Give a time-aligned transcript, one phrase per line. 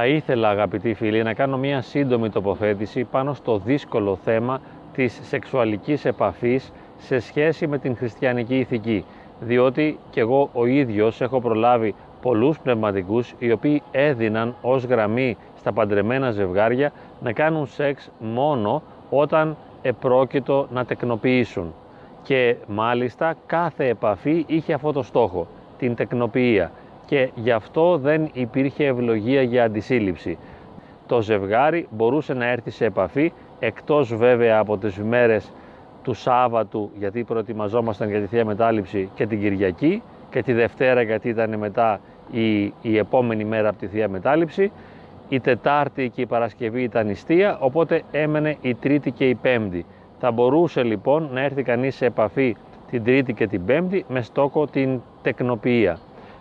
[0.00, 4.60] Θα ήθελα αγαπητοί φίλοι να κάνω μια σύντομη τοποθέτηση πάνω στο δύσκολο θέμα
[4.92, 9.04] της σεξουαλικής επαφής σε σχέση με την χριστιανική ηθική.
[9.40, 15.72] Διότι και εγώ ο ίδιος έχω προλάβει πολλούς πνευματικούς οι οποίοι έδιναν ως γραμμή στα
[15.72, 21.74] παντρεμένα ζευγάρια να κάνουν σεξ μόνο όταν επρόκειτο να τεκνοποιήσουν.
[22.22, 25.46] Και μάλιστα κάθε επαφή είχε αυτό το στόχο,
[25.78, 26.70] την τεκνοποιία
[27.08, 30.38] και γι' αυτό δεν υπήρχε ευλογία για αντισύλληψη.
[31.06, 35.52] Το ζευγάρι μπορούσε να έρθει σε επαφή εκτός βέβαια από τις μέρες
[36.02, 41.28] του Σάββατου γιατί προετοιμαζόμασταν για τη Θεία Μετάληψη και την Κυριακή και τη Δευτέρα γιατί
[41.28, 42.00] ήταν μετά
[42.30, 44.72] η, η επόμενη μέρα από τη Θεία Μετάληψη
[45.28, 49.86] η Τετάρτη και η Παρασκευή ήταν νηστεία οπότε έμενε η Τρίτη και η Πέμπτη.
[50.18, 52.56] Θα μπορούσε λοιπόν να έρθει κανείς σε επαφή
[52.90, 55.98] την Τρίτη και την Πέμπτη με στόχο την τεκνοποιία.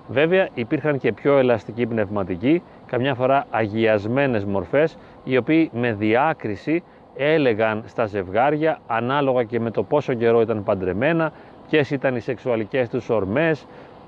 [0.08, 6.84] Βέβαια υπήρχαν και πιο ελαστικοί πνευματικοί, καμιά φορά αγιασμένες μορφές, οι οποίοι με διάκριση
[7.16, 11.32] έλεγαν στα ζευγάρια ανάλογα και με το πόσο καιρό ήταν παντρεμένα,
[11.70, 13.66] ποιες ήταν οι σεξουαλικές τους ορμές,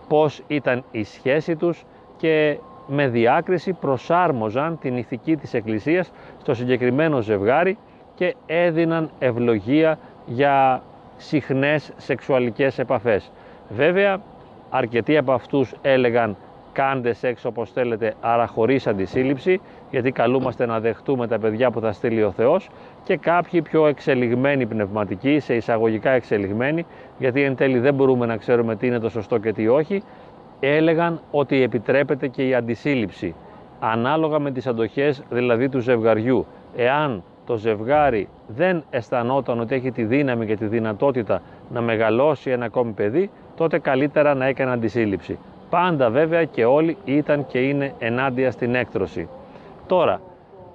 [0.08, 1.86] πώς ήταν η σχέση τους
[2.18, 7.78] και με διάκριση προσάρμοζαν την ηθική της Εκκλησίας στο συγκεκριμένο ζευγάρι
[8.16, 10.82] και έδιναν ευλογία για
[11.18, 13.32] συχνές σεξουαλικές επαφές.
[13.70, 14.22] Βέβαια,
[14.70, 16.38] αρκετοί από αυτούς έλεγαν
[16.72, 21.92] κάντε σεξ όπως θέλετε, άρα χωρίς αντισύλληψη, γιατί καλούμαστε να δεχτούμε τα παιδιά που θα
[21.92, 22.70] στείλει ο Θεός
[23.04, 26.86] και κάποιοι πιο εξελιγμένοι πνευματικοί, σε εισαγωγικά εξελιγμένοι,
[27.18, 30.04] γιατί εν τέλει δεν μπορούμε να ξέρουμε τι είναι το σωστό και τι όχι,
[30.60, 33.36] έλεγαν ότι επιτρέπεται και η αντισύλληψη,
[33.80, 36.46] ανάλογα με τις αντοχές δηλαδή του ζευγαριού.
[36.76, 42.66] Εάν το ζευγάρι δεν αισθανόταν ότι έχει τη δύναμη και τη δυνατότητα να μεγαλώσει ένα
[42.66, 45.38] ακόμη παιδί, τότε καλύτερα να έκανε αντισύλληψη.
[45.70, 49.28] Πάντα βέβαια και όλοι ήταν και είναι ενάντια στην έκτρωση.
[49.88, 50.22] Τώρα,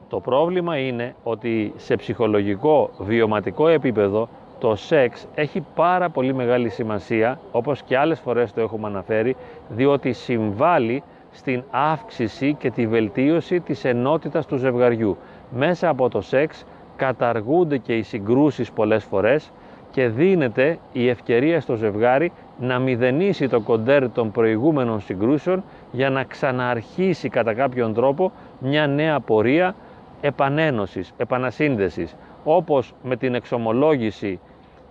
[0.08, 4.28] το πρόβλημα είναι ότι σε ψυχολογικό, βιωματικό επίπεδο
[4.58, 9.36] το σεξ έχει πάρα πολύ μεγάλη σημασία, όπως και άλλες φορές το έχουμε αναφέρει,
[9.68, 15.16] διότι συμβάλλει στην αύξηση και τη βελτίωση της ενότητας του ζευγαριού.
[15.50, 16.64] Μέσα από το σεξ
[16.96, 19.50] καταργούνται και οι συγκρούσεις πολλές φορές
[19.90, 26.24] και δίνεται η ευκαιρία στο ζευγάρι να μηδενίσει το κοντέρ των προηγούμενων συγκρούσεων για να
[26.24, 29.74] ξαναρχίσει κατά κάποιον τρόπο μια νέα πορεία
[30.20, 32.16] επανένωσης, επανασύνδεσης.
[32.44, 34.40] Όπως με την εξομολόγηση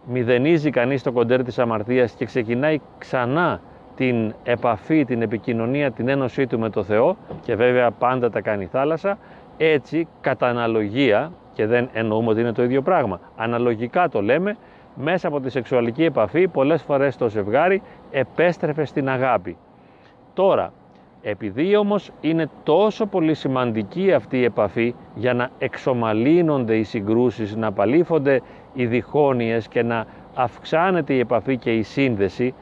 [0.07, 3.61] μηδενίζει κανείς το κοντέρ της αμαρτίας και ξεκινάει ξανά
[3.95, 8.65] την επαφή, την επικοινωνία, την ένωσή του με το Θεό και βέβαια πάντα τα κάνει
[8.65, 9.17] θάλασσα,
[9.57, 14.57] έτσι κατά αναλογία, και δεν εννοούμε ότι είναι το ίδιο πράγμα, αναλογικά το λέμε,
[14.95, 17.81] μέσα από τη σεξουαλική επαφή πολλές φορές το ζευγάρι
[18.11, 19.57] επέστρεφε στην αγάπη.
[20.33, 20.73] Τώρα,
[21.21, 27.67] επειδή όμως είναι τόσο πολύ σημαντική αυτή η επαφή για να εξομαλύνονται οι συγκρούσεις, να
[27.67, 28.41] απαλήφονται
[28.73, 30.05] οι διχόνοιες και να
[30.35, 32.53] αυξάνεται η επαφή και η σύνδεση,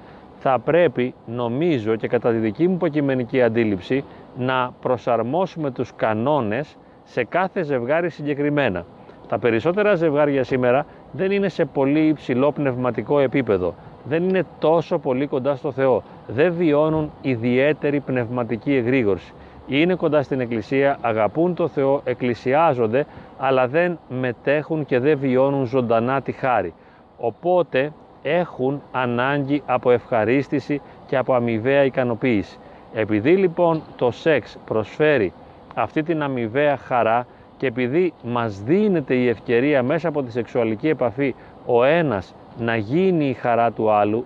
[0.43, 4.03] θα πρέπει νομίζω και κατά τη δική μου υποκειμενική αντίληψη
[4.37, 8.85] να προσαρμόσουμε τους κανόνες σε κάθε ζευγάρι συγκεκριμένα.
[9.27, 13.75] Τα περισσότερα ζευγάρια σήμερα δεν είναι σε πολύ υψηλό πνευματικό επίπεδο.
[14.03, 16.03] Δεν είναι τόσο πολύ κοντά στο Θεό.
[16.27, 19.33] Δεν βιώνουν ιδιαίτερη πνευματική εγρήγορση.
[19.67, 23.05] Είναι κοντά στην Εκκλησία, αγαπούν το Θεό, εκκλησιάζονται,
[23.37, 26.73] αλλά δεν μετέχουν και δεν βιώνουν ζωντανά τη χάρη.
[27.17, 32.57] Οπότε έχουν ανάγκη από ευχαρίστηση και από αμοιβαία ικανοποίηση.
[32.93, 35.33] Επειδή λοιπόν το σεξ προσφέρει
[35.75, 37.25] αυτή την αμοιβαία χαρά
[37.57, 43.25] και επειδή μας δίνεται η ευκαιρία μέσα από τη σεξουαλική επαφή ο ένας να γίνει
[43.29, 44.25] η χαρά του άλλου,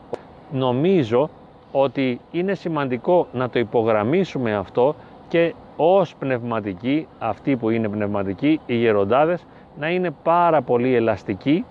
[0.51, 1.29] νομίζω
[1.72, 4.95] ότι είναι σημαντικό να το υπογραμμίσουμε αυτό
[5.27, 9.45] και ως πνευματικοί, αυτοί που είναι πνευματικοί, οι γεροντάδες,
[9.80, 11.65] να είναι πάρα πολύ ελαστικοί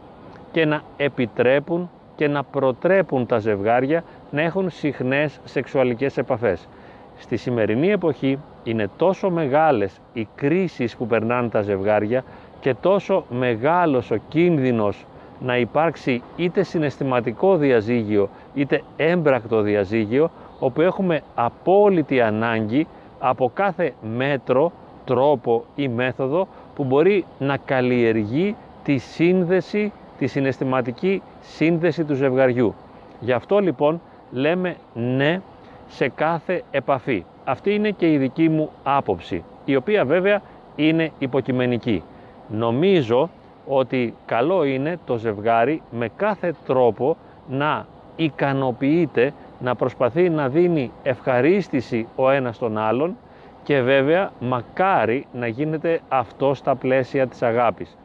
[0.53, 6.69] και να επιτρέπουν και να προτρέπουν τα ζευγάρια να έχουν συχνές σεξουαλικές επαφές.
[7.17, 12.25] Στη σημερινή εποχή είναι τόσο μεγάλες οι κρίσεις που περνάνε τα ζευγάρια
[12.61, 15.07] και τόσο μεγάλος ο κίνδυνος
[15.41, 22.87] να υπάρξει είτε συναισθηματικό διαζύγιο είτε έμπρακτο διαζύγιο όπου έχουμε απόλυτη ανάγκη
[23.19, 24.73] από κάθε μέτρο,
[25.05, 32.75] τρόπο ή μέθοδο που μπορεί να καλλιεργεί τη σύνδεση, τη συναισθηματική σύνδεση του ζευγαριού.
[33.21, 34.01] Γι' αυτό λοιπόν
[34.31, 35.41] λέμε ναι
[35.89, 37.25] σε κάθε επαφή.
[37.45, 40.43] Αυτή είναι και η δική μου άποψη, η οποία βέβαια
[40.77, 42.03] είναι υποκειμενική.
[42.49, 43.31] Νομίζω
[43.67, 47.17] ότι καλό είναι το ζευγάρι με κάθε τρόπο
[47.49, 53.17] να ικανοποιείται, να προσπαθεί να δίνει ευχαρίστηση ο ένας τον άλλον
[53.63, 57.97] και βέβαια μακάρι να γίνεται αυτό στα πλαίσια της αγάπης.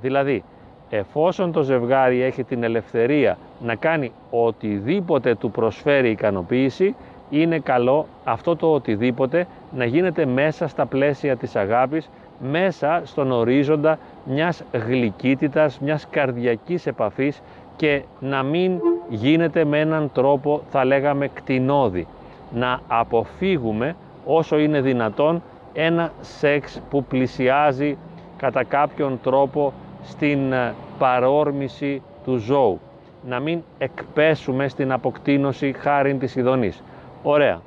[0.00, 0.44] Δηλαδή,
[0.90, 6.94] εφόσον το ζευγάρι έχει την ελευθερία να κάνει οτιδήποτε του προσφέρει ικανοποίηση,
[7.30, 9.46] είναι καλό αυτό το οτιδήποτε
[9.76, 12.10] να γίνεται μέσα στα πλαίσια της αγάπης,
[12.50, 17.42] μέσα στον ορίζοντα μιας γλυκύτητας, μιας καρδιακής επαφής
[17.76, 22.06] και να μην γίνεται με έναν τρόπο θα λέγαμε κτηνόδη.
[22.54, 25.42] Να αποφύγουμε όσο είναι δυνατόν
[25.72, 27.96] ένα σεξ που πλησιάζει
[28.36, 29.72] κατά κάποιον τρόπο
[30.08, 32.80] στην ε, παρόρμηση του ζώου.
[33.28, 36.82] Να μην εκπέσουμε στην αποκτήνωση χάρη της ειδονής.
[37.22, 37.60] Ωραία.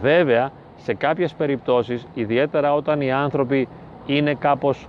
[0.00, 3.68] Βέβαια, σε κάποιες περιπτώσεις, ιδιαίτερα όταν οι άνθρωποι
[4.06, 4.88] είναι κάπως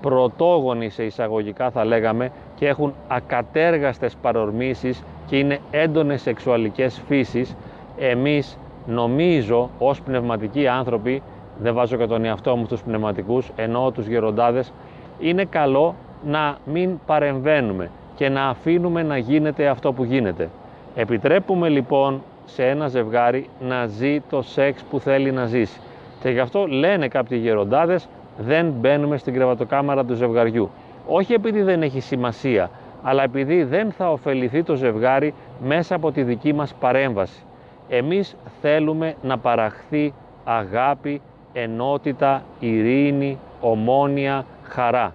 [0.00, 7.56] πρωτόγονοι σε εισαγωγικά θα λέγαμε και έχουν ακατέργαστες παρορμήσεις και είναι έντονες σεξουαλικές φύσεις,
[7.98, 11.22] εμείς νομίζω ως πνευματικοί άνθρωποι,
[11.58, 14.72] δεν βάζω και τον εαυτό μου στους πνευματικούς, εννοώ τους γεροντάδες,
[15.20, 15.94] είναι καλό
[16.24, 20.50] να μην παρεμβαίνουμε και να αφήνουμε να γίνεται αυτό που γίνεται.
[20.94, 25.80] Επιτρέπουμε λοιπόν σε ένα ζευγάρι να ζει το σεξ που θέλει να ζήσει.
[26.20, 30.70] Και γι' αυτό λένε κάποιοι γεροντάδες δεν μπαίνουμε στην κρεβατοκάμαρα του ζευγαριού.
[31.06, 32.70] Όχι επειδή δεν έχει σημασία,
[33.02, 35.34] αλλά επειδή δεν θα ωφεληθεί το ζευγάρι
[35.64, 37.42] μέσα από τη δική μας παρέμβαση.
[37.88, 41.20] Εμείς θέλουμε να παραχθεί αγάπη,
[41.52, 45.14] ενότητα, ειρήνη, ομόνια, χαρά.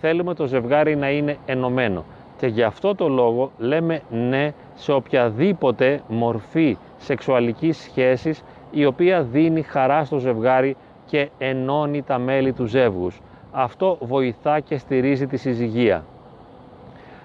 [0.00, 2.04] Θέλουμε το ζευγάρι να είναι ενωμένο
[2.38, 9.62] και γι' αυτό το λόγο λέμε ναι σε οποιαδήποτε μορφή σεξουαλικής σχέσης η οποία δίνει
[9.62, 13.20] χαρά στο ζευγάρι και ενώνει τα μέλη του ζεύγους.
[13.52, 16.04] Αυτό βοηθά και στηρίζει τη συζυγία.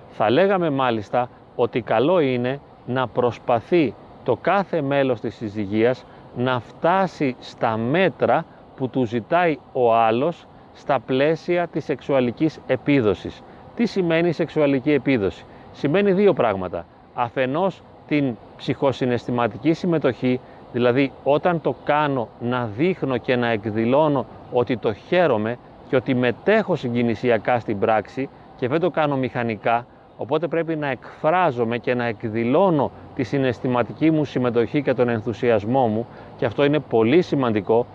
[0.09, 3.93] Θα λέγαμε μάλιστα ότι καλό είναι να προσπαθεί
[4.23, 6.05] το κάθε μέλος της συζυγίας
[6.35, 8.45] να φτάσει στα μέτρα
[8.75, 13.43] που του ζητάει ο άλλος στα πλαίσια της σεξουαλικής επίδοσης.
[13.75, 16.85] Τι σημαίνει σεξουαλική επίδοση; Σημαίνει δύο πράγματα.
[17.13, 20.39] Αφενός την ψυχοσυναισθηματική συμμετοχή,
[20.73, 25.57] δηλαδή όταν το κάνω να δείχνω και να εκδηλώνω ότι το χαίρομαι
[25.89, 29.85] και ότι μετέχω συγκινησιακά στην πράξη και δεν το κάνω μηχανικά,
[30.17, 36.07] οπότε πρέπει να εκφράζομαι και να εκδηλώνω τη συναισθηματική μου συμμετοχή και τον ενθουσιασμό μου
[36.37, 37.85] και αυτό είναι πολύ σημαντικό,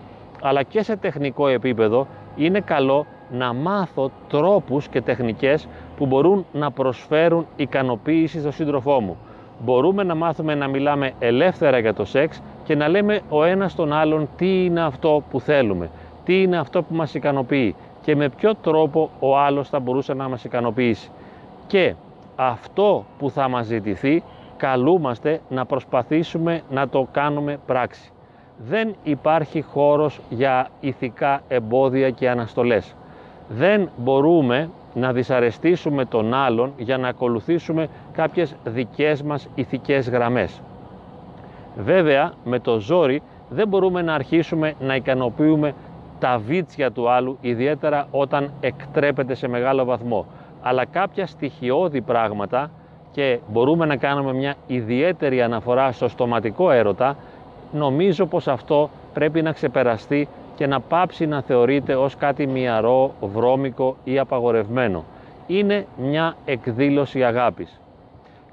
[0.41, 5.67] αλλά και σε τεχνικό επίπεδο είναι καλό να μάθω τρόπους και τεχνικές
[5.97, 9.17] που μπορούν να προσφέρουν ικανοποίηση στο σύντροφό μου.
[9.59, 13.93] Μπορούμε να μάθουμε να μιλάμε ελεύθερα για το σεξ και να λέμε ο ένας τον
[13.93, 15.89] άλλον τι είναι αυτό που θέλουμε,
[16.23, 20.29] τι είναι αυτό που μας ικανοποιεί και με ποιο τρόπο ο άλλος θα μπορούσε να
[20.29, 21.09] μας ικανοποιήσει.
[21.67, 21.93] Και
[22.35, 24.23] αυτό που θα μας ζητηθεί
[24.57, 28.11] καλούμαστε να προσπαθήσουμε να το κάνουμε πράξη.
[28.67, 32.95] Δεν υπάρχει χώρος για ηθικά εμπόδια και αναστολές
[33.49, 40.61] δεν μπορούμε να δυσαρεστήσουμε τον άλλον για να ακολουθήσουμε κάποιες δικές μας ηθικές γραμμές.
[41.77, 45.73] Βέβαια, με το ζόρι δεν μπορούμε να αρχίσουμε να ικανοποιούμε
[46.19, 50.25] τα βίτσια του άλλου, ιδιαίτερα όταν εκτρέπεται σε μεγάλο βαθμό.
[50.61, 52.71] Αλλά κάποια στοιχειώδη πράγματα
[53.11, 57.17] και μπορούμε να κάνουμε μια ιδιαίτερη αναφορά στο στοματικό έρωτα,
[57.71, 63.95] νομίζω πως αυτό πρέπει να ξεπεραστεί και να πάψει να θεωρείται ως κάτι μυαρό, βρώμικο
[64.03, 65.03] ή απαγορευμένο.
[65.47, 67.81] Είναι μια εκδήλωση αγάπης.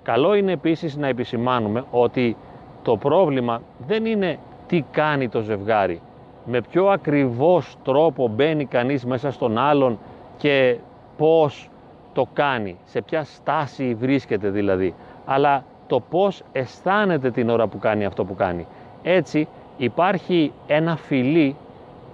[0.03, 2.37] Καλό είναι επίσης να επισημάνουμε ότι
[2.83, 6.01] το πρόβλημα δεν είναι τι κάνει το ζευγάρι,
[6.45, 9.99] με ποιο ακριβώς τρόπο μπαίνει κανείς μέσα στον άλλον
[10.37, 10.77] και
[11.17, 11.71] πώς
[12.13, 14.95] το κάνει, σε ποια στάση βρίσκεται δηλαδή,
[15.25, 18.67] αλλά το πώς αισθάνεται την ώρα που κάνει αυτό που κάνει.
[19.09, 21.57] Έτσι υπάρχει ένα φιλί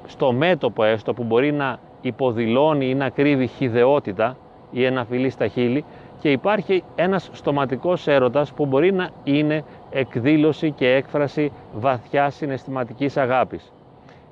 [0.07, 4.37] στο μέτωπο έστω που μπορεί να υποδηλώνει ή να κρύβει χιδεότητα
[4.71, 5.85] ή ένα φιλί στα χείλη
[6.21, 13.73] και υπάρχει ένας στοματικός έρωτας που μπορεί να είναι εκδήλωση και έκφραση βαθιά συναισθηματικής αγάπης.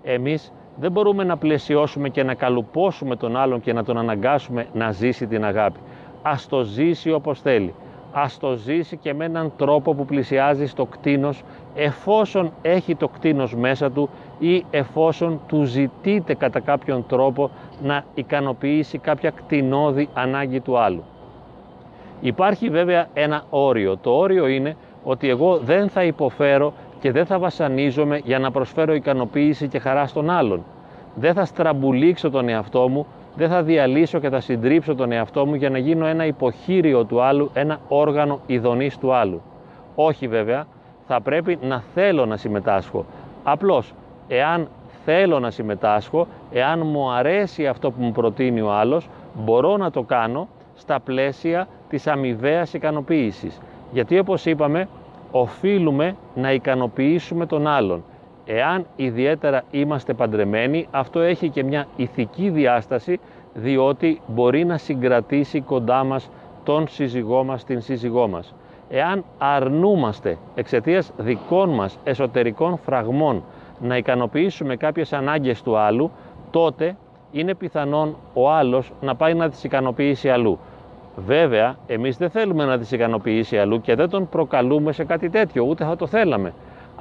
[0.03, 4.91] Εμείς δεν μπορούμε να πλαισιώσουμε και να καλουπώσουμε τον άλλον και να τον αναγκάσουμε να
[4.91, 5.81] ζήσει την αγάπη.
[6.23, 7.75] Ας το ζήσει όπως θέλει.
[8.13, 11.43] Ας το ζήσει και με έναν τρόπο που πλησιάζει στο κτίνος
[11.75, 17.51] εφόσον έχει το κτίνος μέσα του ή εφόσον του ζητείτε κατά κάποιον τρόπο
[17.83, 21.03] να ικανοποιήσει κάποια κτηνώδη ανάγκη του άλλου.
[22.21, 23.97] Υπάρχει βέβαια ένα όριο.
[23.97, 28.95] Το όριο είναι ότι εγώ δεν θα υποφέρω και δεν θα βασανίζομαι για να προσφέρω
[28.95, 30.65] ικανοποίηση και χαρά στον άλλον.
[31.15, 35.55] Δεν θα στραμπουλήξω τον εαυτό μου, δεν θα διαλύσω και θα συντρίψω τον εαυτό μου
[35.55, 39.43] για να γίνω ένα υποχείριο του άλλου, ένα όργανο ειδονής του άλλου.
[39.95, 40.67] Όχι βέβαια,
[41.07, 43.05] θα πρέπει να θέλω να συμμετάσχω.
[43.43, 43.93] Απλώς,
[44.29, 44.69] εάν
[45.05, 50.03] θέλω να συμμετάσχω, εάν μου αρέσει αυτό που μου προτείνει ο άλλος, μπορώ να το
[50.03, 53.61] κάνω στα πλαίσια της αμοιβαίας ικανοποίησης.
[53.93, 54.89] Γιατί όπως είπαμε,
[55.31, 58.05] οφείλουμε να ικανοποιήσουμε τον άλλον.
[58.53, 63.21] Εάν ιδιαίτερα είμαστε παντρεμένοι, αυτό έχει και μια ηθική διάσταση,
[63.55, 66.31] διότι μπορεί να συγκρατήσει κοντά μας
[66.65, 68.55] τον σύζυγό μας, την σύζυγό μας.
[68.91, 73.43] Εάν αρνούμαστε εξαιτίας δικών μας εσωτερικών φραγμών
[73.81, 76.11] να ικανοποιήσουμε κάποιες ανάγκες του άλλου,
[76.51, 76.97] τότε
[77.33, 80.59] είναι πιθανόν ο άλλος να πάει να τις ικανοποιήσει αλλού.
[81.17, 85.65] Βέβαια, εμείς δεν θέλουμε να τις ικανοποιήσει αλλού και δεν τον προκαλούμε σε κάτι τέτοιο,
[85.65, 86.53] ούτε θα το θέλαμε.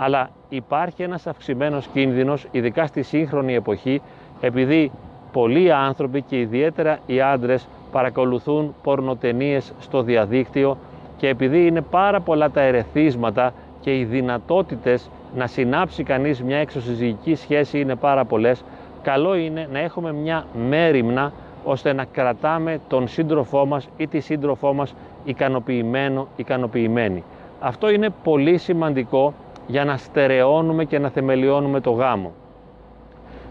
[0.02, 4.02] Αλλά υπάρχει ένας αυξημένος κίνδυνος, ειδικά στη σύγχρονη εποχή,
[4.42, 4.92] επειδή
[5.32, 10.78] πολλοί άνθρωποι και ιδιαίτερα οι άντρες παρακολουθούν πορνοτενίες στο διαδίκτυο
[11.18, 17.36] και επειδή είναι πάρα πολλά τα ερεθίσματα και οι δυνατότητες να συνάψει κανείς μια εξωσυζυγική
[17.36, 18.64] σχέση είναι πάρα πολλές,
[19.02, 21.32] καλό είναι να έχουμε μια μέρημνα
[21.64, 27.24] ώστε να κρατάμε τον σύντροφό μας ή τη σύντροφό μας ικανοποιημένο, ικανοποιημένη.
[27.60, 29.34] Αυτό είναι πολύ σημαντικό
[29.70, 32.32] για να στερεώνουμε και να θεμελιώνουμε το γάμο.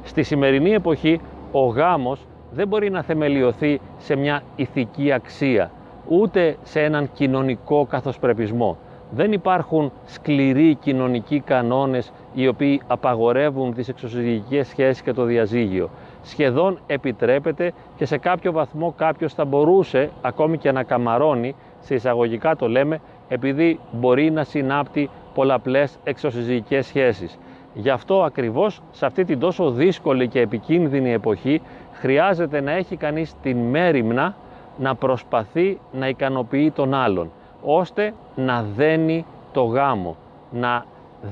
[0.02, 1.20] Στη σημερινή εποχή
[1.52, 5.70] ο γάμος δεν μπορεί να θεμελιωθεί σε μια ηθική αξία,
[6.08, 8.76] ούτε σε έναν κοινωνικό καθοσπρεπισμό.
[9.10, 15.90] Δεν υπάρχουν σκληροί κοινωνικοί κανόνες οι οποίοι απαγορεύουν τις εξωσυζυγικές σχέσεις και το διαζύγιο.
[16.22, 22.56] Σχεδόν επιτρέπεται και σε κάποιο βαθμό κάποιος θα μπορούσε ακόμη και να καμαρώνει, σε εισαγωγικά
[22.56, 27.38] το λέμε, επειδή μπορεί να συνάπτει πολλαπλές εξωσυζυγικές σχέσεις.
[27.74, 33.34] Γι' αυτό ακριβώς σε αυτή την τόσο δύσκολη και επικίνδυνη εποχή χρειάζεται να έχει κανείς
[33.42, 34.34] την μέρημνα
[34.78, 37.30] να προσπαθεί να ικανοποιεί τον άλλον
[37.62, 40.16] ώστε να δένει το γάμο,
[40.50, 40.84] να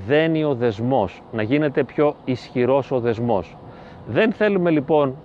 [0.06, 3.56] δένει ο δεσμός, να γίνεται πιο ισχυρός ο δεσμός.
[4.06, 5.16] Δεν θέλουμε λοιπόν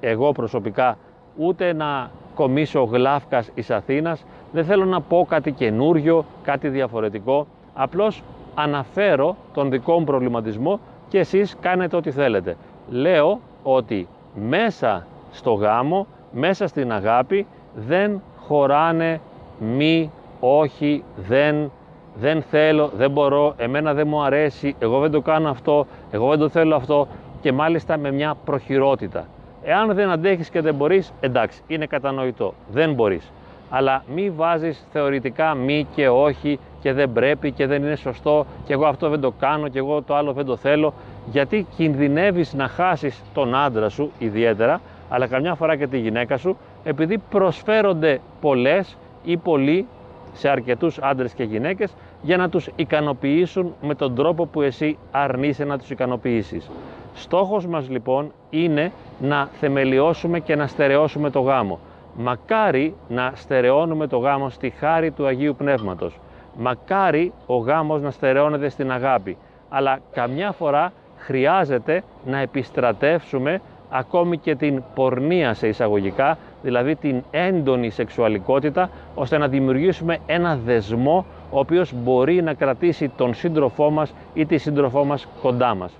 [0.00, 0.98] εγώ προσωπικά
[1.36, 8.22] ούτε να κομίσω γλάφκας εις Αθήνας, δεν θέλω να πω κάτι καινούριο, κάτι διαφορετικό, απλώς
[8.54, 12.56] αναφέρω τον δικό μου προβληματισμό και εσείς κάνετε ό,τι θέλετε.
[12.88, 19.20] Λέω ότι μέσα στο γάμο, μέσα στην αγάπη δεν χωράνε
[19.58, 20.10] μη,
[20.40, 21.70] όχι, δεν,
[22.14, 26.38] δεν θέλω, δεν μπορώ, εμένα δεν μου αρέσει, εγώ δεν το κάνω αυτό, εγώ δεν
[26.38, 27.08] το θέλω αυτό
[27.40, 29.26] και μάλιστα με μια προχειρότητα.
[29.64, 33.32] Εάν δεν αντέχεις και δεν μπορείς, εντάξει, είναι κατανοητό, δεν μπορείς.
[33.70, 38.72] Αλλά μη βάζεις θεωρητικά μη και όχι και δεν πρέπει και δεν είναι σωστό και
[38.72, 40.94] εγώ αυτό δεν το κάνω και εγώ το άλλο δεν το θέλω
[41.30, 46.56] γιατί κινδυνεύεις να χάσεις τον άντρα σου ιδιαίτερα αλλά καμιά φορά και τη γυναίκα σου
[46.84, 49.86] επειδή προσφέρονται πολλές ή πολλοί
[50.32, 55.64] σε αρκετούς άντρες και γυναίκες για να τους ικανοποιήσουν με τον τρόπο που εσύ αρνείσαι
[55.64, 56.70] να τους ικανοποιήσεις.
[57.14, 61.78] Στόχος μας λοιπόν είναι να θεμελιώσουμε και να στερεώσουμε το γάμο.
[62.16, 66.18] Μακάρι να στερεώνουμε το γάμο στη χάρη του Αγίου Πνεύματος.
[66.56, 69.36] Μακάρι ο γάμος να στερεώνεται στην αγάπη.
[69.68, 77.90] Αλλά καμιά φορά χρειάζεται να επιστρατεύσουμε ακόμη και την πορνεία σε εισαγωγικά, δηλαδή την έντονη
[77.90, 84.46] σεξουαλικότητα, ώστε να δημιουργήσουμε ένα δεσμό ο οποίος μπορεί να κρατήσει τον σύντροφό μας ή
[84.46, 85.92] τη σύντροφό μας κοντά μας.